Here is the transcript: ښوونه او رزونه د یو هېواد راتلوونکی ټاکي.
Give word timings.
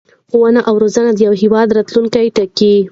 ښوونه 0.29 0.59
او 0.67 0.75
رزونه 0.83 1.11
د 1.13 1.19
یو 1.27 1.33
هېواد 1.41 1.67
راتلوونکی 1.77 2.27
ټاکي. 2.35 2.73